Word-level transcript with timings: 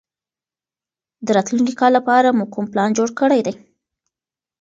د 1.25 1.27
راتلونکي 1.37 1.73
کال 1.81 1.91
لپاره 1.97 2.35
مو 2.37 2.45
کوم 2.53 2.65
پلان 2.73 2.89
جوړ 2.97 3.09
کړی 3.19 3.39
دی؟ 3.45 3.53